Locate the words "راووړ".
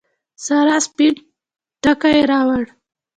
2.29-2.63